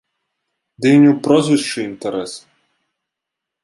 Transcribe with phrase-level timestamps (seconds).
[0.85, 2.33] Ды і не ў прозвішчы інтарэс!